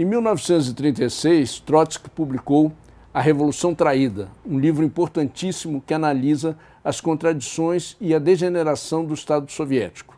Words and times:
Em 0.00 0.04
1936, 0.06 1.60
Trotsky 1.60 2.08
publicou 2.08 2.72
A 3.12 3.20
Revolução 3.20 3.74
Traída, 3.74 4.30
um 4.46 4.58
livro 4.58 4.82
importantíssimo 4.82 5.82
que 5.86 5.92
analisa 5.92 6.56
as 6.82 7.02
contradições 7.02 7.98
e 8.00 8.14
a 8.14 8.18
degeneração 8.18 9.04
do 9.04 9.12
Estado 9.12 9.52
soviético. 9.52 10.16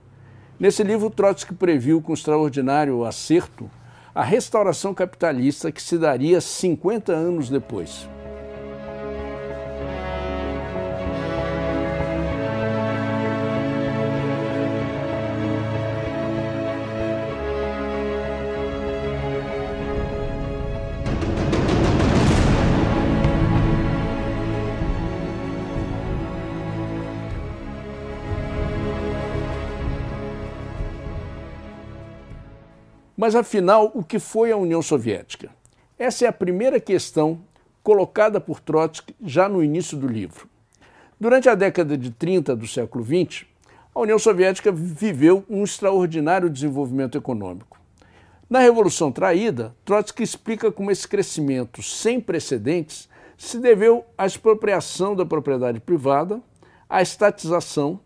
Nesse 0.57 0.85
livro, 0.85 1.11
Trotsky 1.11 1.53
previu 1.53 2.01
com 2.01 2.15
extraordinário 2.15 3.05
acerto 3.05 3.69
a 4.15 4.23
restauração 4.23 4.95
capitalista 4.95 5.73
que 5.73 5.83
se 5.83 5.99
daria 5.99 6.41
50 6.41 7.13
anos 7.13 7.49
depois. 7.49 8.09
Mas 33.23 33.37
afinal, 33.37 33.93
o 33.95 34.03
que 34.03 34.19
foi 34.19 34.51
a 34.51 34.57
União 34.57 34.83
Soviética? 34.83 35.49
Essa 35.97 36.25
é 36.25 36.29
a 36.29 36.33
primeira 36.33 36.81
questão 36.81 37.39
colocada 37.81 38.41
por 38.41 38.59
Trotsky 38.59 39.15
já 39.23 39.49
no 39.49 39.63
início 39.63 39.97
do 39.97 40.09
livro. 40.09 40.49
Durante 41.21 41.49
a 41.49 41.55
década 41.55 41.97
de 41.97 42.11
30 42.11 42.57
do 42.57 42.67
século 42.67 43.05
XX, 43.05 43.47
a 43.95 44.01
União 44.01 44.19
Soviética 44.19 44.73
viveu 44.73 45.45
um 45.49 45.63
extraordinário 45.63 46.51
desenvolvimento 46.51 47.17
econômico. 47.17 47.79
Na 48.51 48.59
Revolução 48.59 49.13
Traída, 49.13 49.73
Trotsky 49.85 50.25
explica 50.25 50.73
como 50.73 50.91
esse 50.91 51.07
crescimento 51.07 51.81
sem 51.81 52.21
precedentes 52.21 53.09
se 53.39 53.61
deveu 53.61 54.05
à 54.19 54.27
expropriação 54.27 55.15
da 55.15 55.25
propriedade 55.25 55.79
privada, 55.79 56.43
à 56.91 57.01
estatização 57.01 58.01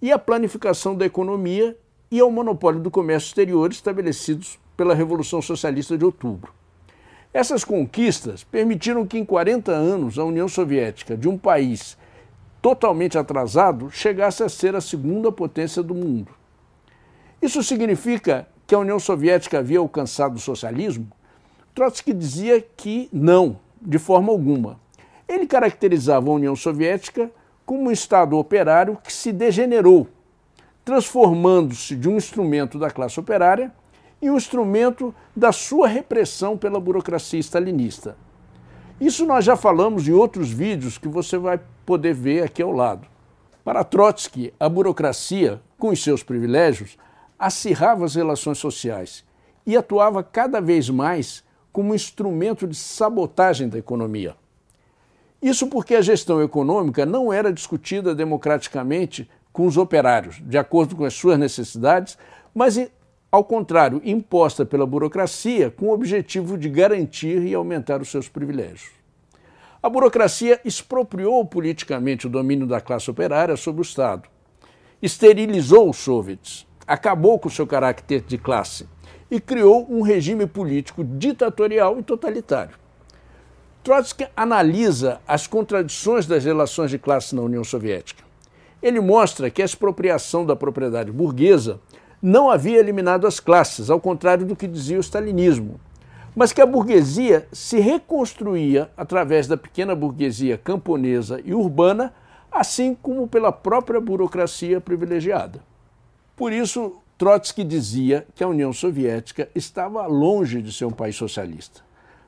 e 0.00 0.12
à 0.12 0.18
planificação 0.18 0.94
da 0.94 1.04
economia 1.04 1.76
e 2.10 2.18
ao 2.18 2.30
monopólio 2.30 2.80
do 2.80 2.90
comércio 2.90 3.28
exterior 3.28 3.70
estabelecidos 3.70 4.58
pela 4.76 4.94
Revolução 4.94 5.40
Socialista 5.40 5.96
de 5.96 6.04
Outubro. 6.04 6.52
Essas 7.32 7.62
conquistas 7.64 8.42
permitiram 8.42 9.06
que, 9.06 9.16
em 9.16 9.24
40 9.24 9.70
anos, 9.70 10.18
a 10.18 10.24
União 10.24 10.48
Soviética, 10.48 11.16
de 11.16 11.28
um 11.28 11.38
país 11.38 11.96
totalmente 12.60 13.16
atrasado, 13.16 13.90
chegasse 13.90 14.42
a 14.42 14.48
ser 14.48 14.74
a 14.74 14.80
segunda 14.80 15.30
potência 15.30 15.82
do 15.82 15.94
mundo. 15.94 16.32
Isso 17.40 17.62
significa 17.62 18.48
que 18.66 18.74
a 18.74 18.78
União 18.78 18.98
Soviética 18.98 19.60
havia 19.60 19.78
alcançado 19.78 20.36
o 20.36 20.40
socialismo? 20.40 21.08
Trotsky 21.74 22.12
dizia 22.12 22.60
que 22.60 23.08
não, 23.12 23.58
de 23.80 23.98
forma 23.98 24.32
alguma. 24.32 24.80
Ele 25.28 25.46
caracterizava 25.46 26.28
a 26.28 26.34
União 26.34 26.56
Soviética 26.56 27.30
como 27.64 27.84
um 27.84 27.92
Estado 27.92 28.36
operário 28.36 28.98
que 29.02 29.12
se 29.12 29.30
degenerou 29.30 30.08
transformando-se 30.84 31.94
de 31.94 32.08
um 32.08 32.16
instrumento 32.16 32.78
da 32.78 32.90
classe 32.90 33.18
operária 33.18 33.72
em 34.20 34.30
um 34.30 34.36
instrumento 34.36 35.14
da 35.34 35.52
sua 35.52 35.88
repressão 35.88 36.56
pela 36.56 36.80
burocracia 36.80 37.40
stalinista. 37.40 38.16
Isso 39.00 39.24
nós 39.24 39.44
já 39.44 39.56
falamos 39.56 40.06
em 40.06 40.12
outros 40.12 40.50
vídeos 40.50 40.98
que 40.98 41.08
você 41.08 41.38
vai 41.38 41.58
poder 41.86 42.12
ver 42.12 42.42
aqui 42.42 42.62
ao 42.62 42.70
lado. 42.70 43.08
Para 43.64 43.84
Trotsky, 43.84 44.52
a 44.60 44.68
burocracia, 44.68 45.60
com 45.78 45.88
os 45.88 46.02
seus 46.02 46.22
privilégios, 46.22 46.98
acirrava 47.38 48.04
as 48.04 48.14
relações 48.14 48.58
sociais 48.58 49.24
e 49.66 49.76
atuava 49.76 50.22
cada 50.22 50.60
vez 50.60 50.90
mais 50.90 51.42
como 51.72 51.94
instrumento 51.94 52.66
de 52.66 52.74
sabotagem 52.74 53.68
da 53.68 53.78
economia. 53.78 54.36
Isso 55.40 55.66
porque 55.68 55.94
a 55.94 56.02
gestão 56.02 56.42
econômica 56.42 57.06
não 57.06 57.32
era 57.32 57.50
discutida 57.50 58.14
democraticamente 58.14 59.30
com 59.52 59.66
os 59.66 59.76
operários, 59.76 60.40
de 60.44 60.56
acordo 60.56 60.96
com 60.96 61.04
as 61.04 61.14
suas 61.14 61.38
necessidades, 61.38 62.16
mas, 62.54 62.78
ao 63.30 63.44
contrário, 63.44 64.00
imposta 64.04 64.64
pela 64.64 64.86
burocracia 64.86 65.70
com 65.70 65.86
o 65.86 65.92
objetivo 65.92 66.56
de 66.56 66.68
garantir 66.68 67.42
e 67.42 67.54
aumentar 67.54 68.00
os 68.00 68.10
seus 68.10 68.28
privilégios. 68.28 68.90
A 69.82 69.88
burocracia 69.88 70.60
expropriou 70.64 71.44
politicamente 71.44 72.26
o 72.26 72.30
domínio 72.30 72.66
da 72.66 72.80
classe 72.80 73.10
operária 73.10 73.56
sobre 73.56 73.80
o 73.80 73.82
Estado, 73.82 74.28
esterilizou 75.00 75.88
os 75.88 75.96
soviets, 75.96 76.66
acabou 76.86 77.38
com 77.38 77.48
seu 77.48 77.66
caráter 77.66 78.20
de 78.22 78.36
classe 78.36 78.86
e 79.30 79.40
criou 79.40 79.86
um 79.88 80.02
regime 80.02 80.46
político 80.46 81.04
ditatorial 81.04 81.98
e 81.98 82.02
totalitário. 82.02 82.78
Trotsky 83.82 84.26
analisa 84.36 85.20
as 85.26 85.46
contradições 85.46 86.26
das 86.26 86.44
relações 86.44 86.90
de 86.90 86.98
classe 86.98 87.34
na 87.34 87.40
União 87.40 87.64
Soviética. 87.64 88.29
Ele 88.82 89.00
mostra 89.00 89.50
que 89.50 89.60
a 89.60 89.64
expropriação 89.64 90.44
da 90.46 90.56
propriedade 90.56 91.12
burguesa 91.12 91.80
não 92.22 92.50
havia 92.50 92.78
eliminado 92.78 93.26
as 93.26 93.40
classes, 93.40 93.90
ao 93.90 94.00
contrário 94.00 94.46
do 94.46 94.56
que 94.56 94.66
dizia 94.66 94.98
o 94.98 95.02
stalinismo, 95.02 95.80
mas 96.34 96.52
que 96.52 96.60
a 96.60 96.66
burguesia 96.66 97.46
se 97.52 97.78
reconstruía 97.78 98.90
através 98.96 99.46
da 99.46 99.56
pequena 99.56 99.94
burguesia 99.94 100.58
camponesa 100.58 101.40
e 101.44 101.54
urbana, 101.54 102.12
assim 102.50 102.94
como 102.94 103.28
pela 103.28 103.52
própria 103.52 104.00
burocracia 104.00 104.80
privilegiada. 104.80 105.60
Por 106.36 106.52
isso, 106.52 106.96
Trotsky 107.18 107.62
dizia 107.64 108.26
que 108.34 108.42
a 108.42 108.48
União 108.48 108.72
Soviética 108.72 109.48
estava 109.54 110.06
longe 110.06 110.62
de 110.62 110.72
ser 110.72 110.86
um 110.86 110.90
país 110.90 111.16
socialista. 111.16 111.82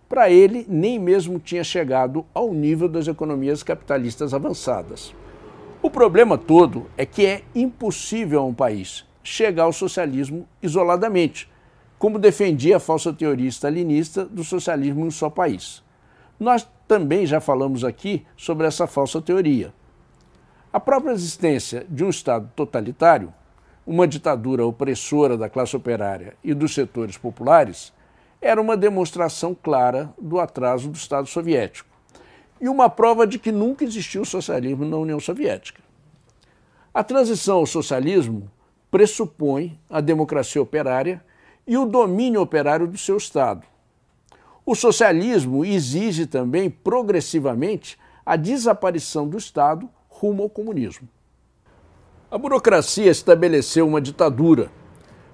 Para 0.07 0.29
ele, 0.29 0.67
nem 0.69 0.99
mesmo 0.99 1.39
tinha 1.39 1.65
chegado 1.65 2.27
ao 2.35 2.53
nível 2.53 2.89
das 2.89 3.09
economias 3.09 3.63
capitalistas 3.63 4.35
avançadas. 4.35 5.15
O 5.83 5.91
problema 5.91 6.39
todo 6.39 6.87
é 6.97 7.05
que 7.05 7.27
é 7.27 7.43
impossível 7.53 8.39
a 8.39 8.45
um 8.45 8.55
país 8.55 9.05
chegar 9.21 9.65
ao 9.65 9.73
socialismo 9.73 10.47
isoladamente, 10.63 11.51
como 11.99 12.21
defendia 12.21 12.77
a 12.77 12.81
falsa 12.81 13.13
teoria 13.13 13.49
stalinista 13.49 14.25
do 14.25 14.45
socialismo 14.45 15.01
em 15.01 15.09
um 15.09 15.11
só 15.11 15.29
país. 15.29 15.83
Nós 16.39 16.69
também 16.87 17.27
já 17.27 17.41
falamos 17.41 17.83
aqui 17.83 18.25
sobre 18.37 18.65
essa 18.65 18.87
falsa 18.87 19.21
teoria. 19.21 19.75
A 20.73 20.79
própria 20.79 21.11
existência 21.11 21.85
de 21.89 22.05
um 22.05 22.11
Estado 22.11 22.49
totalitário, 22.55 23.35
uma 23.85 24.07
ditadura 24.07 24.65
opressora 24.65 25.37
da 25.37 25.49
classe 25.49 25.77
operária 25.77 26.37
e 26.45 26.55
dos 26.55 26.75
setores 26.75 27.19
populares, 27.19 27.93
era 28.41 28.61
uma 28.61 28.77
demonstração 28.77 29.53
clara 29.53 30.15
do 30.17 30.39
atraso 30.39 30.89
do 30.89 30.97
Estado 30.97 31.27
soviético 31.27 31.92
e 32.63 32.69
uma 32.69 32.89
prova 32.89 33.27
de 33.27 33.41
que 33.41 33.51
nunca 33.51 33.85
existiu 33.85 34.25
socialismo 34.25 34.85
na 34.85 34.97
União 34.97 35.19
Soviética. 35.19 35.83
A 36.95 37.03
transição 37.03 37.57
ao 37.57 37.67
socialismo 37.67 38.49
pressupõe 38.89 39.77
a 39.91 40.01
democracia 40.01 40.63
operária 40.63 41.25
e 41.67 41.77
o 41.77 41.85
domínio 41.85 42.41
operário 42.41 42.87
do 42.87 42.97
seu 42.97 43.17
Estado. 43.17 43.67
O 44.65 44.77
socialismo 44.77 45.65
exige 45.65 46.25
também, 46.25 46.71
progressivamente, 46.71 47.99
a 48.25 48.37
desaparição 48.37 49.27
do 49.27 49.37
Estado 49.37 49.91
rumo 50.09 50.45
ao 50.45 50.49
comunismo. 50.49 51.09
A 52.31 52.39
burocracia 52.39 53.11
estabeleceu 53.11 53.89
uma 53.89 54.01
ditadura, 54.01 54.71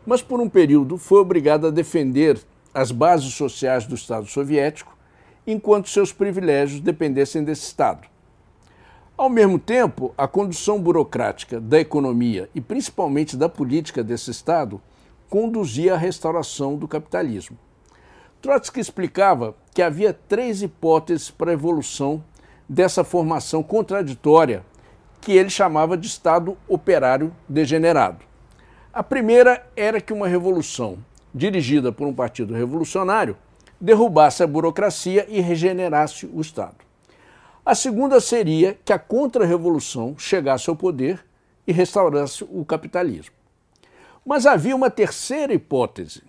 mas 0.06 0.22
por 0.22 0.40
um 0.40 0.48
período 0.48 0.96
foi 0.96 1.20
obrigada 1.20 1.68
a 1.68 1.70
defender 1.70 2.40
as 2.72 2.90
bases 2.90 3.34
sociais 3.34 3.84
do 3.84 3.94
Estado 3.94 4.26
soviético 4.26 4.97
enquanto 5.50 5.88
seus 5.88 6.12
privilégios 6.12 6.78
dependessem 6.78 7.42
desse 7.42 7.62
Estado. 7.62 8.06
Ao 9.16 9.30
mesmo 9.30 9.58
tempo, 9.58 10.12
a 10.16 10.28
condução 10.28 10.78
burocrática 10.78 11.58
da 11.58 11.80
economia 11.80 12.50
e 12.54 12.60
principalmente 12.60 13.34
da 13.34 13.48
política 13.48 14.04
desse 14.04 14.30
Estado 14.30 14.78
conduzia 15.30 15.94
à 15.94 15.96
restauração 15.96 16.76
do 16.76 16.86
capitalismo. 16.86 17.56
Trotsky 18.42 18.78
explicava 18.78 19.54
que 19.72 19.80
havia 19.80 20.12
três 20.12 20.60
hipóteses 20.62 21.30
para 21.30 21.50
a 21.50 21.54
evolução 21.54 22.22
dessa 22.68 23.02
formação 23.02 23.62
contraditória 23.62 24.62
que 25.18 25.32
ele 25.32 25.48
chamava 25.48 25.96
de 25.96 26.06
Estado 26.06 26.58
operário 26.68 27.34
degenerado. 27.48 28.22
A 28.92 29.02
primeira 29.02 29.66
era 29.74 29.98
que 29.98 30.12
uma 30.12 30.28
revolução 30.28 30.98
dirigida 31.34 31.90
por 31.90 32.06
um 32.06 32.12
partido 32.12 32.52
revolucionário 32.52 33.34
derrubasse 33.80 34.42
a 34.42 34.46
burocracia 34.46 35.26
e 35.28 35.40
regenerasse 35.40 36.26
o 36.26 36.40
Estado. 36.40 36.76
A 37.64 37.74
segunda 37.74 38.20
seria 38.20 38.78
que 38.84 38.92
a 38.92 38.98
contra-revolução 38.98 40.14
chegasse 40.18 40.70
ao 40.70 40.76
poder 40.76 41.24
e 41.66 41.72
restaurasse 41.72 42.44
o 42.50 42.64
capitalismo. 42.64 43.34
Mas 44.24 44.46
havia 44.46 44.74
uma 44.74 44.90
terceira 44.90 45.52
hipótese, 45.52 46.22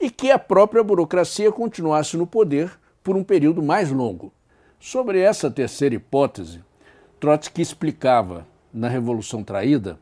e 0.00 0.08
que 0.10 0.30
a 0.30 0.38
própria 0.38 0.82
burocracia 0.82 1.52
continuasse 1.52 2.16
no 2.16 2.26
poder 2.26 2.72
por 3.02 3.16
um 3.16 3.22
período 3.22 3.62
mais 3.62 3.90
longo. 3.90 4.32
Sobre 4.78 5.20
essa 5.20 5.50
terceira 5.50 5.94
hipótese, 5.94 6.64
Trotsky 7.18 7.60
explicava 7.60 8.46
na 8.72 8.88
Revolução 8.88 9.44
Traída 9.44 9.98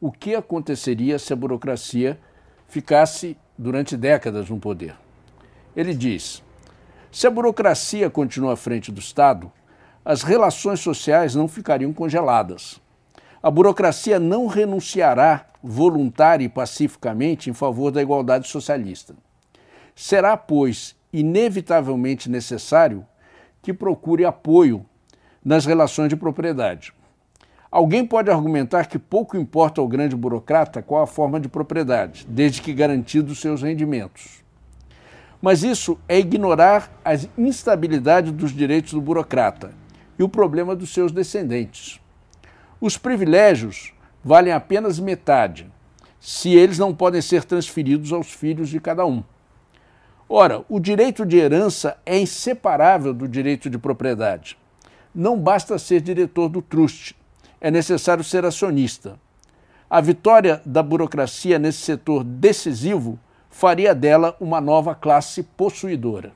o 0.00 0.10
que 0.10 0.34
aconteceria 0.34 1.18
se 1.18 1.32
a 1.32 1.36
burocracia 1.36 2.18
ficasse 2.68 3.36
durante 3.58 3.96
décadas 3.96 4.48
no 4.48 4.58
poder. 4.58 5.03
Ele 5.76 5.94
diz: 5.94 6.42
se 7.10 7.26
a 7.26 7.30
burocracia 7.30 8.10
continua 8.10 8.54
à 8.54 8.56
frente 8.56 8.90
do 8.90 9.00
Estado, 9.00 9.50
as 10.04 10.22
relações 10.22 10.80
sociais 10.80 11.34
não 11.34 11.48
ficariam 11.48 11.92
congeladas. 11.92 12.80
A 13.42 13.50
burocracia 13.50 14.18
não 14.18 14.46
renunciará 14.46 15.46
voluntária 15.62 16.44
e 16.44 16.48
pacificamente 16.48 17.48
em 17.48 17.52
favor 17.52 17.90
da 17.90 18.02
igualdade 18.02 18.48
socialista. 18.48 19.14
Será, 19.94 20.36
pois, 20.36 20.96
inevitavelmente 21.12 22.28
necessário 22.28 23.06
que 23.62 23.72
procure 23.72 24.24
apoio 24.24 24.84
nas 25.42 25.64
relações 25.64 26.08
de 26.08 26.16
propriedade. 26.16 26.92
Alguém 27.70 28.06
pode 28.06 28.30
argumentar 28.30 28.86
que 28.86 28.98
pouco 28.98 29.36
importa 29.36 29.80
ao 29.80 29.88
grande 29.88 30.14
burocrata 30.14 30.82
qual 30.82 31.02
a 31.02 31.06
forma 31.06 31.40
de 31.40 31.48
propriedade, 31.48 32.26
desde 32.28 32.60
que 32.60 32.72
garantidos 32.72 33.40
seus 33.40 33.62
rendimentos. 33.62 34.43
Mas 35.44 35.62
isso 35.62 35.98
é 36.08 36.18
ignorar 36.18 36.90
a 37.04 37.12
instabilidade 37.36 38.32
dos 38.32 38.50
direitos 38.50 38.94
do 38.94 39.00
burocrata 39.02 39.72
e 40.18 40.22
o 40.22 40.28
problema 40.28 40.74
dos 40.74 40.90
seus 40.90 41.12
descendentes. 41.12 42.00
Os 42.80 42.96
privilégios 42.96 43.92
valem 44.24 44.54
apenas 44.54 44.98
metade, 44.98 45.70
se 46.18 46.54
eles 46.54 46.78
não 46.78 46.94
podem 46.94 47.20
ser 47.20 47.44
transferidos 47.44 48.10
aos 48.10 48.32
filhos 48.32 48.70
de 48.70 48.80
cada 48.80 49.04
um. 49.04 49.22
Ora, 50.26 50.64
o 50.66 50.80
direito 50.80 51.26
de 51.26 51.36
herança 51.36 51.98
é 52.06 52.18
inseparável 52.18 53.12
do 53.12 53.28
direito 53.28 53.68
de 53.68 53.76
propriedade. 53.76 54.56
Não 55.14 55.38
basta 55.38 55.78
ser 55.78 56.00
diretor 56.00 56.48
do 56.48 56.62
trust, 56.62 57.14
é 57.60 57.70
necessário 57.70 58.24
ser 58.24 58.46
acionista. 58.46 59.20
A 59.90 60.00
vitória 60.00 60.62
da 60.64 60.82
burocracia 60.82 61.58
nesse 61.58 61.80
setor 61.82 62.24
decisivo 62.24 63.20
faria 63.54 63.94
dela 63.94 64.36
uma 64.40 64.60
nova 64.60 64.96
classe 64.96 65.44
possuidora. 65.44 66.32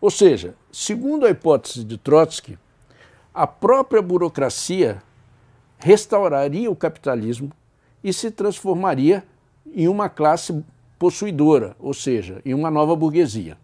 Ou 0.00 0.10
seja, 0.10 0.56
segundo 0.72 1.24
a 1.24 1.30
hipótese 1.30 1.84
de 1.84 1.96
Trotsky, 1.96 2.58
a 3.32 3.46
própria 3.46 4.02
burocracia 4.02 5.00
restauraria 5.78 6.68
o 6.68 6.74
capitalismo 6.74 7.52
e 8.02 8.12
se 8.12 8.32
transformaria 8.32 9.22
em 9.72 9.86
uma 9.86 10.08
classe 10.08 10.64
possuidora, 10.98 11.76
ou 11.78 11.94
seja, 11.94 12.42
em 12.44 12.54
uma 12.54 12.72
nova 12.72 12.96
burguesia. 12.96 13.56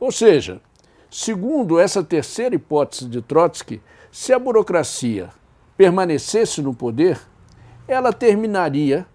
Ou 0.00 0.10
seja, 0.10 0.60
segundo 1.08 1.78
essa 1.78 2.02
terceira 2.02 2.56
hipótese 2.56 3.06
de 3.06 3.22
Trotsky, 3.22 3.80
se 4.10 4.32
a 4.32 4.38
burocracia 4.38 5.30
permanecesse 5.76 6.60
no 6.60 6.74
poder, 6.74 7.20
ela 7.86 8.12
terminaria 8.12 9.06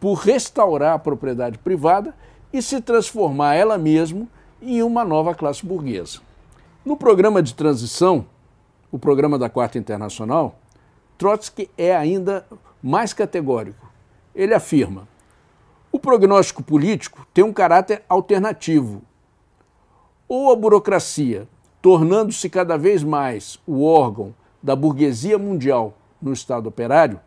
por 0.00 0.14
restaurar 0.14 0.94
a 0.94 0.98
propriedade 0.98 1.58
privada 1.58 2.14
e 2.52 2.60
se 2.62 2.80
transformar 2.80 3.54
ela 3.54 3.78
mesma 3.78 4.26
em 4.60 4.82
uma 4.82 5.04
nova 5.04 5.34
classe 5.34 5.64
burguesa. 5.64 6.20
No 6.84 6.96
programa 6.96 7.42
de 7.42 7.54
transição, 7.54 8.26
o 8.90 8.98
programa 8.98 9.38
da 9.38 9.48
Quarta 9.48 9.78
Internacional, 9.78 10.56
Trotsky 11.18 11.70
é 11.76 11.94
ainda 11.94 12.46
mais 12.82 13.12
categórico. 13.12 13.90
Ele 14.34 14.54
afirma: 14.54 15.08
o 15.90 15.98
prognóstico 15.98 16.62
político 16.62 17.26
tem 17.32 17.42
um 17.42 17.52
caráter 17.52 18.02
alternativo. 18.08 19.02
Ou 20.28 20.52
a 20.52 20.56
burocracia, 20.56 21.48
tornando-se 21.80 22.50
cada 22.50 22.76
vez 22.76 23.02
mais 23.02 23.58
o 23.66 23.84
órgão 23.84 24.34
da 24.62 24.74
burguesia 24.74 25.38
mundial 25.38 25.94
no 26.20 26.32
Estado 26.32 26.68
operário, 26.68 27.20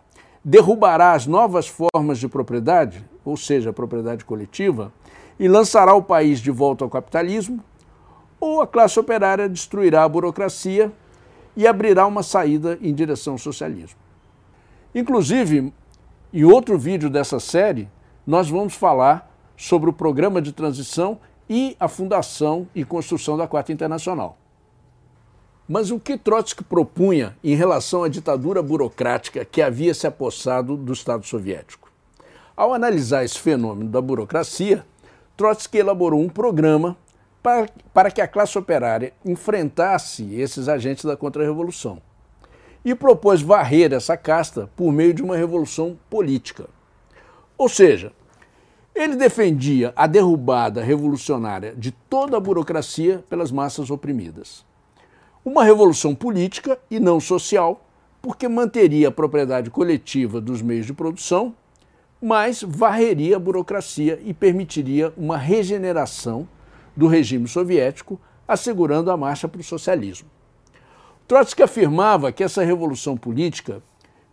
derrubará 0.43 1.13
as 1.13 1.25
novas 1.25 1.67
formas 1.67 2.17
de 2.17 2.27
propriedade, 2.27 3.05
ou 3.25 3.35
seja, 3.35 3.69
a 3.69 3.73
propriedade 3.73 4.25
coletiva, 4.25 4.91
e 5.39 5.47
lançará 5.47 5.93
o 5.93 6.03
país 6.03 6.39
de 6.39 6.51
volta 6.51 6.83
ao 6.83 6.89
capitalismo, 6.89 7.63
ou 8.39 8.61
a 8.61 8.67
classe 8.67 8.99
operária 8.99 9.49
destruirá 9.49 10.03
a 10.03 10.09
burocracia 10.09 10.91
e 11.55 11.67
abrirá 11.67 12.05
uma 12.07 12.23
saída 12.23 12.77
em 12.81 12.93
direção 12.93 13.33
ao 13.33 13.39
socialismo. 13.39 13.99
Inclusive, 14.95 15.73
em 16.33 16.43
outro 16.43 16.77
vídeo 16.77 17.09
dessa 17.09 17.39
série, 17.39 17.89
nós 18.25 18.49
vamos 18.49 18.75
falar 18.75 19.29
sobre 19.57 19.89
o 19.89 19.93
programa 19.93 20.41
de 20.41 20.53
transição 20.53 21.19
e 21.49 21.75
a 21.79 21.87
fundação 21.87 22.67
e 22.73 22.85
construção 22.85 23.35
da 23.35 23.47
Quarta 23.47 23.73
Internacional. 23.73 24.37
Mas 25.71 25.91
o 25.91 25.99
que 25.99 26.17
Trotsky 26.17 26.63
propunha 26.63 27.37
em 27.43 27.53
relação 27.53 28.03
à 28.03 28.09
ditadura 28.09 28.59
burocrática 28.59 29.45
que 29.45 29.61
havia 29.61 29.93
se 29.93 30.07
apossado 30.07 30.75
do 30.75 30.91
Estado 30.91 31.23
soviético? 31.27 31.91
Ao 32.57 32.73
analisar 32.73 33.23
esse 33.23 33.37
fenômeno 33.37 33.87
da 33.87 34.01
burocracia, 34.01 34.83
Trotsky 35.37 35.77
elaborou 35.77 36.21
um 36.21 36.27
programa 36.27 36.97
para, 37.43 37.69
para 37.93 38.09
que 38.09 38.19
a 38.19 38.27
classe 38.27 38.57
operária 38.57 39.13
enfrentasse 39.23 40.33
esses 40.33 40.67
agentes 40.67 41.05
da 41.05 41.15
contra-revolução 41.15 42.01
e 42.83 42.95
propôs 42.95 43.43
varrer 43.43 43.93
essa 43.93 44.17
casta 44.17 44.71
por 44.75 44.91
meio 44.91 45.13
de 45.13 45.21
uma 45.21 45.37
revolução 45.37 45.95
política. 46.09 46.65
Ou 47.55 47.69
seja, 47.69 48.11
ele 48.95 49.15
defendia 49.15 49.93
a 49.95 50.07
derrubada 50.07 50.81
revolucionária 50.81 51.75
de 51.75 51.91
toda 51.91 52.37
a 52.37 52.39
burocracia 52.39 53.23
pelas 53.29 53.51
massas 53.51 53.91
oprimidas. 53.91 54.67
Uma 55.43 55.63
revolução 55.63 56.13
política 56.13 56.77
e 56.91 56.99
não 56.99 57.17
social, 57.17 57.85
porque 58.21 58.45
manteria 58.49 59.07
a 59.07 59.11
propriedade 59.11 59.69
coletiva 59.69 60.41
dos 60.41 60.61
meios 60.61 60.85
de 60.85 60.93
produção, 60.93 61.55
mas 62.21 62.61
varreria 62.61 63.37
a 63.37 63.39
burocracia 63.39 64.19
e 64.25 64.33
permitiria 64.33 65.13
uma 65.15 65.37
regeneração 65.37 66.45
do 66.95 67.07
regime 67.07 67.47
soviético, 67.47 68.19
assegurando 68.45 69.09
a 69.09 69.15
marcha 69.15 69.47
para 69.47 69.61
o 69.61 69.63
socialismo. 69.63 70.27
Trotsky 71.25 71.63
afirmava 71.63 72.33
que 72.33 72.43
essa 72.43 72.61
revolução 72.61 73.15
política 73.15 73.81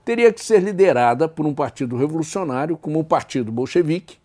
teria 0.05 0.33
que 0.33 0.45
ser 0.45 0.61
liderada 0.61 1.29
por 1.29 1.47
um 1.47 1.55
partido 1.55 1.97
revolucionário, 1.97 2.77
como 2.77 2.99
o 2.99 3.05
Partido 3.05 3.53
Bolchevique, 3.53 4.19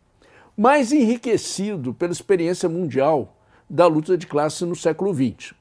mais 0.57 0.91
enriquecido 0.91 1.93
pela 1.93 2.11
experiência 2.11 2.67
mundial 2.67 3.37
da 3.69 3.85
luta 3.85 4.17
de 4.17 4.25
classe 4.25 4.65
no 4.65 4.75
século 4.75 5.13
XX. 5.13 5.60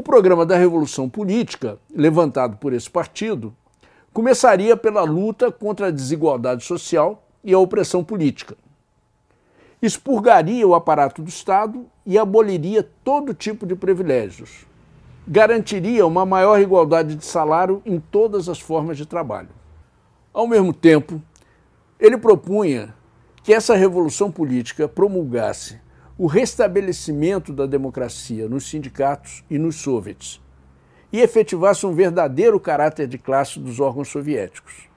O 0.00 0.02
programa 0.02 0.46
da 0.46 0.56
Revolução 0.56 1.08
Política, 1.08 1.76
levantado 1.92 2.56
por 2.58 2.72
esse 2.72 2.88
partido, 2.88 3.52
começaria 4.12 4.76
pela 4.76 5.02
luta 5.02 5.50
contra 5.50 5.88
a 5.88 5.90
desigualdade 5.90 6.64
social 6.64 7.26
e 7.42 7.52
a 7.52 7.58
opressão 7.58 8.04
política. 8.04 8.56
Expurgaria 9.82 10.64
o 10.64 10.76
aparato 10.76 11.20
do 11.20 11.28
Estado 11.28 11.84
e 12.06 12.16
aboliria 12.16 12.88
todo 13.02 13.34
tipo 13.34 13.66
de 13.66 13.74
privilégios. 13.74 14.64
Garantiria 15.26 16.06
uma 16.06 16.24
maior 16.24 16.60
igualdade 16.60 17.16
de 17.16 17.24
salário 17.24 17.82
em 17.84 17.98
todas 17.98 18.48
as 18.48 18.60
formas 18.60 18.96
de 18.96 19.04
trabalho. 19.04 19.50
Ao 20.32 20.46
mesmo 20.46 20.72
tempo, 20.72 21.20
ele 21.98 22.16
propunha 22.16 22.94
que 23.42 23.52
essa 23.52 23.74
revolução 23.74 24.30
política 24.30 24.86
promulgasse 24.86 25.80
o 26.18 26.26
restabelecimento 26.26 27.52
da 27.52 27.64
democracia 27.64 28.48
nos 28.48 28.68
sindicatos 28.68 29.44
e 29.48 29.56
nos 29.56 29.76
soviets 29.76 30.40
e 31.12 31.20
efetivasse 31.20 31.86
um 31.86 31.94
verdadeiro 31.94 32.58
caráter 32.58 33.06
de 33.06 33.16
classe 33.16 33.60
dos 33.60 33.78
órgãos 33.78 34.08
soviéticos. 34.08 34.88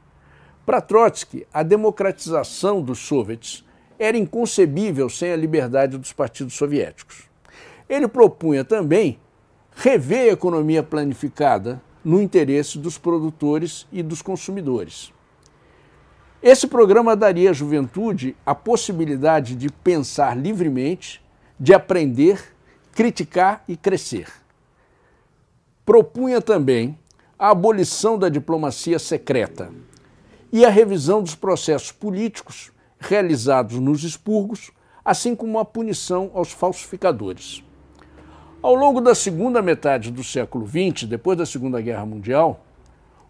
Para 0.65 0.81
Trotsky, 0.81 1.45
a 1.53 1.61
democratização 1.61 2.81
dos 2.81 2.97
soviets 2.97 3.63
era 3.99 4.17
inconcebível 4.17 5.07
sem 5.09 5.31
a 5.31 5.37
liberdade 5.37 5.95
dos 5.95 6.11
partidos 6.11 6.55
soviéticos. 6.55 7.29
Ele 7.87 8.07
propunha 8.07 8.65
também 8.65 9.19
rever 9.75 10.29
a 10.29 10.33
economia 10.33 10.81
planificada 10.81 11.79
no 12.03 12.19
interesse 12.19 12.79
dos 12.79 12.97
produtores 12.97 13.87
e 13.91 14.01
dos 14.01 14.23
consumidores. 14.23 15.13
Esse 16.43 16.65
programa 16.65 17.15
daria 17.15 17.51
à 17.51 17.53
juventude 17.53 18.35
a 18.43 18.55
possibilidade 18.55 19.55
de 19.55 19.69
pensar 19.69 20.35
livremente, 20.35 21.21
de 21.59 21.71
aprender, 21.71 22.55
criticar 22.93 23.63
e 23.67 23.77
crescer. 23.77 24.27
Propunha 25.85 26.41
também 26.41 26.97
a 27.37 27.51
abolição 27.51 28.17
da 28.17 28.27
diplomacia 28.27 28.97
secreta 28.97 29.71
e 30.51 30.65
a 30.65 30.69
revisão 30.69 31.21
dos 31.21 31.35
processos 31.35 31.91
políticos 31.91 32.71
realizados 32.99 33.77
nos 33.77 34.03
expurgos, 34.03 34.71
assim 35.05 35.35
como 35.35 35.59
a 35.59 35.65
punição 35.65 36.31
aos 36.33 36.51
falsificadores. 36.51 37.63
Ao 38.63 38.73
longo 38.73 38.99
da 38.99 39.13
segunda 39.13 39.61
metade 39.61 40.09
do 40.09 40.23
século 40.23 40.67
XX, 40.67 41.07
depois 41.07 41.37
da 41.37 41.45
Segunda 41.45 41.79
Guerra 41.79 42.05
Mundial, 42.05 42.65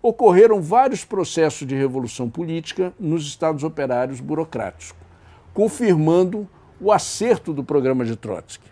ocorreram 0.02 0.62
vários 0.62 1.06
processos 1.06 1.68
de 1.68 1.76
revolução 1.76 2.30
política 2.30 2.94
nos 3.00 3.26
estados 3.26 3.64
operários 3.64 4.20
burocráticos, 4.20 4.96
confirmando 5.54 6.48
o 6.80 6.92
acerto 6.92 7.54
do 7.54 7.64
programa 7.64 8.04
de 8.04 8.16
Trotsky. 8.16 8.72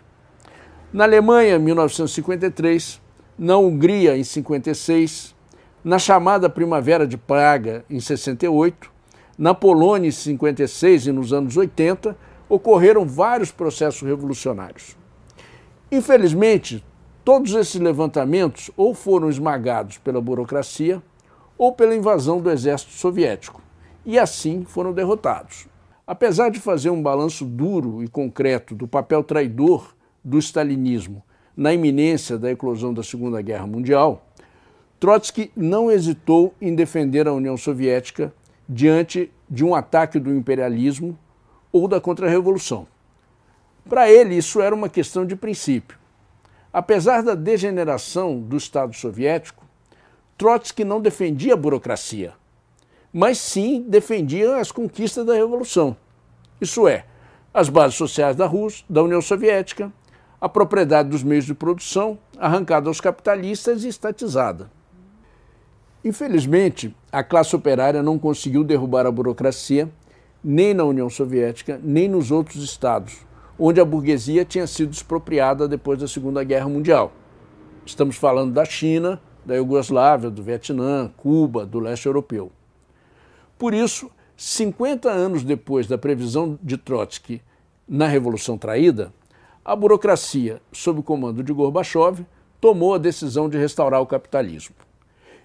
Na 0.92 1.04
Alemanha, 1.04 1.54
em 1.54 1.60
1953, 1.60 3.00
na 3.38 3.56
Hungria, 3.56 4.16
em 4.16 4.24
56, 4.24 5.34
na 5.84 5.98
chamada 5.98 6.50
Primavera 6.50 7.06
de 7.06 7.16
Praga, 7.16 7.84
em 7.88 8.00
68, 8.00 8.90
na 9.38 9.54
Polônia, 9.54 10.08
em 10.08 10.12
56 10.12 11.06
e 11.06 11.12
nos 11.12 11.32
anos 11.32 11.56
80, 11.56 12.16
ocorreram 12.48 13.06
vários 13.06 13.52
processos 13.52 14.02
revolucionários. 14.02 14.96
Infelizmente, 15.92 16.84
todos 17.24 17.54
esses 17.54 17.80
levantamentos 17.80 18.70
ou 18.76 18.92
foram 18.92 19.30
esmagados 19.30 19.98
pela 19.98 20.20
burocracia 20.20 21.00
ou 21.60 21.74
pela 21.74 21.94
invasão 21.94 22.40
do 22.40 22.50
exército 22.50 22.92
soviético, 22.92 23.60
e 24.06 24.18
assim 24.18 24.64
foram 24.64 24.94
derrotados. 24.94 25.68
Apesar 26.06 26.48
de 26.48 26.58
fazer 26.58 26.88
um 26.88 27.02
balanço 27.02 27.44
duro 27.44 28.02
e 28.02 28.08
concreto 28.08 28.74
do 28.74 28.88
papel 28.88 29.22
traidor 29.22 29.94
do 30.24 30.38
stalinismo 30.38 31.22
na 31.54 31.74
iminência 31.74 32.38
da 32.38 32.50
eclosão 32.50 32.94
da 32.94 33.02
Segunda 33.02 33.42
Guerra 33.42 33.66
Mundial, 33.66 34.24
Trotsky 34.98 35.52
não 35.54 35.90
hesitou 35.90 36.54
em 36.62 36.74
defender 36.74 37.28
a 37.28 37.34
União 37.34 37.58
Soviética 37.58 38.32
diante 38.66 39.30
de 39.46 39.62
um 39.62 39.74
ataque 39.74 40.18
do 40.18 40.34
imperialismo 40.34 41.18
ou 41.70 41.86
da 41.86 42.00
contra-revolução. 42.00 42.86
Para 43.86 44.10
ele, 44.10 44.34
isso 44.34 44.62
era 44.62 44.74
uma 44.74 44.88
questão 44.88 45.26
de 45.26 45.36
princípio. 45.36 45.98
Apesar 46.72 47.22
da 47.22 47.34
degeneração 47.34 48.40
do 48.40 48.56
Estado 48.56 48.96
soviético, 48.96 49.68
Trotsky 50.40 50.84
não 50.86 51.02
defendia 51.02 51.52
a 51.52 51.56
burocracia, 51.56 52.32
mas 53.12 53.36
sim 53.36 53.82
defendia 53.86 54.56
as 54.56 54.72
conquistas 54.72 55.26
da 55.26 55.34
Revolução. 55.34 55.94
Isso 56.58 56.88
é, 56.88 57.04
as 57.52 57.68
bases 57.68 57.98
sociais 57.98 58.34
da 58.36 58.46
Rússia, 58.46 58.82
da 58.88 59.02
União 59.02 59.20
Soviética, 59.20 59.92
a 60.40 60.48
propriedade 60.48 61.10
dos 61.10 61.22
meios 61.22 61.44
de 61.44 61.52
produção 61.52 62.18
arrancada 62.38 62.88
aos 62.88 63.02
capitalistas 63.02 63.84
e 63.84 63.88
estatizada. 63.88 64.70
Infelizmente, 66.02 66.96
a 67.12 67.22
classe 67.22 67.54
operária 67.54 68.02
não 68.02 68.18
conseguiu 68.18 68.64
derrubar 68.64 69.04
a 69.04 69.12
burocracia 69.12 69.90
nem 70.42 70.72
na 70.72 70.84
União 70.84 71.10
Soviética, 71.10 71.78
nem 71.84 72.08
nos 72.08 72.30
outros 72.30 72.64
estados, 72.64 73.26
onde 73.58 73.78
a 73.78 73.84
burguesia 73.84 74.46
tinha 74.46 74.66
sido 74.66 74.90
expropriada 74.90 75.68
depois 75.68 75.98
da 76.00 76.08
Segunda 76.08 76.42
Guerra 76.42 76.70
Mundial. 76.70 77.12
Estamos 77.84 78.16
falando 78.16 78.54
da 78.54 78.64
China, 78.64 79.20
da 79.44 79.54
Iugoslávia, 79.54 80.30
do 80.30 80.42
Vietnã, 80.42 81.10
Cuba, 81.16 81.64
do 81.66 81.78
leste 81.78 82.06
europeu. 82.06 82.50
Por 83.58 83.74
isso, 83.74 84.10
50 84.36 85.10
anos 85.10 85.42
depois 85.42 85.86
da 85.86 85.98
previsão 85.98 86.58
de 86.62 86.76
Trotsky 86.76 87.42
na 87.86 88.06
Revolução 88.06 88.56
Traída, 88.56 89.12
a 89.64 89.76
burocracia, 89.76 90.60
sob 90.72 91.00
o 91.00 91.02
comando 91.02 91.42
de 91.42 91.52
Gorbachev, 91.52 92.24
tomou 92.60 92.94
a 92.94 92.98
decisão 92.98 93.48
de 93.48 93.58
restaurar 93.58 94.00
o 94.00 94.06
capitalismo. 94.06 94.74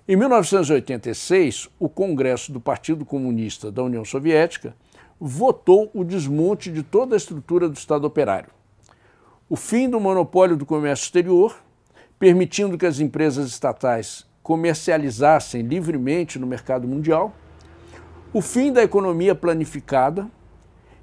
Em 0.08 0.16
1986, 0.16 1.70
o 1.80 1.90
Congresso 1.90 2.52
do 2.52 2.60
Partido 2.60 3.04
Comunista 3.04 3.72
da 3.72 3.84
União 3.84 4.06
Soviética 4.06 4.76
votou 5.20 5.90
o 5.94 6.04
desmonte 6.04 6.72
de 6.72 6.84
toda 6.84 7.16
a 7.16 7.18
estrutura 7.18 7.68
do 7.68 7.76
Estado 7.76 8.06
operário, 8.06 8.50
o 9.50 9.56
fim 9.56 9.90
do 9.90 10.00
monopólio 10.00 10.56
do 10.56 10.66
comércio 10.66 11.06
exterior, 11.06 11.56
permitindo 12.20 12.78
que 12.78 12.86
as 12.86 13.00
empresas 13.00 13.48
estatais 13.48 14.26
comercializassem 14.42 15.62
livremente 15.62 16.38
no 16.38 16.48
mercado 16.48 16.88
mundial, 16.88 17.34
o 18.32 18.42
fim 18.42 18.72
da 18.72 18.84
economia 18.84 19.34
planificada 19.34 20.30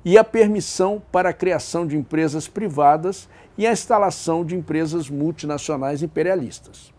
e 0.05 0.19
a 0.19 0.25
permissão 0.25 1.03
para 1.13 1.31
a 1.31 1.33
criação 1.33 1.87
de 1.87 1.97
empresas 1.97 2.49
privadas 2.49 3.29
e 3.57 3.67
a 3.67 3.73
instalação 3.73 4.45
de 4.45 4.57
empresas 4.57 5.09
multinacionais 5.09 6.03
imperialistas. 6.03 6.93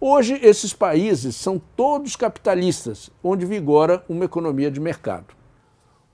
Hoje, 0.00 0.38
esses 0.42 0.72
países 0.72 1.36
são 1.36 1.60
todos 1.76 2.16
capitalistas, 2.16 3.10
onde 3.22 3.44
vigora 3.44 4.02
uma 4.08 4.24
economia 4.24 4.70
de 4.70 4.80
mercado. 4.80 5.34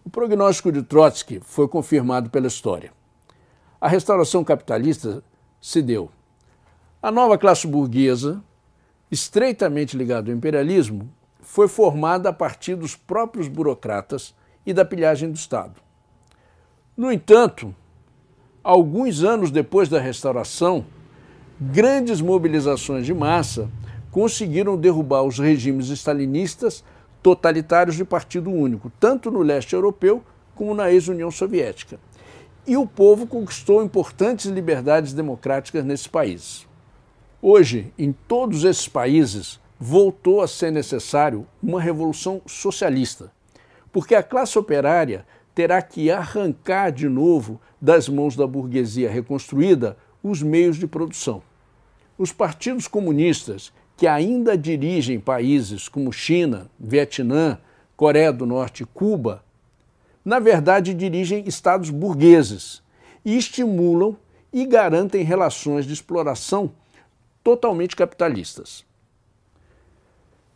O 0.05 0.11
prognóstico 0.11 0.73
de 0.73 0.83
Trotsky 0.83 1.41
foi 1.41 1.69
confirmado 1.69 2.29
pela 2.29 2.49
história. 2.49 2.93
A 3.81 3.89
restauração 3.89 4.43
capitalista 4.43 5.23
se 5.61 5.83
deu. 5.83 6.11
A 7.07 7.13
nova 7.13 7.39
classe 7.39 7.69
burguesa, 7.69 8.43
estreitamente 9.13 9.97
ligada 9.97 10.29
ao 10.29 10.37
imperialismo, 10.37 11.09
foi 11.41 11.69
formada 11.69 12.31
a 12.31 12.33
partir 12.33 12.75
dos 12.75 12.97
próprios 12.97 13.47
burocratas 13.47 14.35
e 14.67 14.75
da 14.75 14.85
pilhagem 14.85 15.31
do 15.31 15.37
Estado. 15.37 15.81
No 16.97 17.13
entanto, 17.13 17.73
alguns 18.61 19.23
anos 19.23 19.53
depois 19.53 19.89
da 19.89 20.01
restauração, 20.01 20.85
grandes 21.61 22.21
mobilizações 22.21 23.07
de 23.07 23.15
massa 23.15 23.71
conseguiram 24.11 24.77
derrubar 24.77 25.23
os 25.23 25.39
regimes 25.39 25.91
stalinistas 25.91 26.83
totalitários 27.23 27.95
de 27.95 28.05
partido 28.05 28.51
único, 28.51 28.91
tanto 28.99 29.31
no 29.31 29.43
leste 29.43 29.75
europeu 29.75 30.25
como 30.57 30.75
na 30.75 30.91
ex-União 30.91 31.31
Soviética. 31.31 32.01
E 32.67 32.77
o 32.77 32.85
povo 32.85 33.29
conquistou 33.29 33.81
importantes 33.81 34.47
liberdades 34.47 35.13
democráticas 35.13 35.85
nesses 35.85 36.09
países. 36.09 36.67
Hoje, 37.49 37.93
em 37.97 38.11
todos 38.11 38.65
esses 38.65 38.89
países, 38.89 39.61
voltou 39.79 40.43
a 40.43 40.49
ser 40.49 40.73
necessário 40.73 41.47
uma 41.63 41.81
revolução 41.81 42.43
socialista, 42.45 43.31
porque 43.93 44.17
a 44.17 44.23
classe 44.25 44.59
operária 44.59 45.25
terá 45.55 45.81
que 45.81 46.11
arrancar 46.11 46.91
de 46.91 47.09
novo 47.09 47.61
das 47.81 48.09
mãos 48.09 48.35
da 48.35 48.49
burguesia 48.49 49.09
reconstruída 49.09 49.97
os 50.25 50.43
meios 50.43 50.77
de 50.77 50.89
produção. 50.89 51.41
Os 52.19 52.33
partidos 52.33 52.89
comunistas 52.89 53.73
que 53.97 54.09
ainda 54.09 54.59
dirigem 54.59 55.21
países 55.21 55.89
como 55.89 56.13
China, 56.13 56.69
Vietnã, 56.77 57.61
Coreia 57.97 58.33
do 58.33 58.45
Norte 58.45 58.83
e 58.83 58.87
Cuba, 58.87 59.45
na 60.25 60.41
verdade 60.41 60.93
dirigem 60.93 61.45
estados 61.47 61.91
burgueses 61.91 62.83
e 63.25 63.39
estimulam 63.39 64.17
e 64.53 64.67
garantem 64.67 65.23
relações 65.23 65.87
de 65.87 65.93
exploração 65.93 66.73
totalmente 67.47 67.95
capitalistas. 67.95 68.85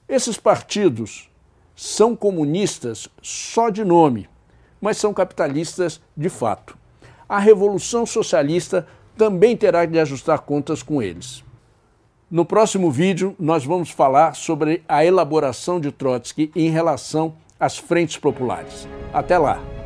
Esses 0.09 0.37
partidos 0.37 1.31
são 1.77 2.17
comunistas 2.17 3.09
só 3.23 3.71
de 3.71 3.85
nome, 3.85 4.29
mas 4.81 4.97
são 4.97 5.15
capitalistas 5.15 6.01
de 6.17 6.29
fato. 6.29 6.77
A 7.29 7.39
Revolução 7.39 8.05
Socialista 8.05 8.89
também 9.17 9.57
terá 9.57 9.87
de 9.87 10.01
ajustar 10.01 10.41
contas 10.41 10.83
com 10.83 11.01
eles. 11.01 11.45
No 12.29 12.45
próximo 12.45 12.91
vídeo, 12.91 13.37
nós 13.39 13.65
vamos 13.65 13.91
falar 13.91 14.35
sobre 14.35 14.83
a 14.89 15.05
elaboração 15.05 15.79
de 15.79 15.93
Trotsky 15.93 16.51
em 16.57 16.71
relação 16.71 17.37
às 17.59 17.79
frentes 17.79 18.17
populares. 18.17 18.89
Até 19.15 19.39
lá! 19.39 19.80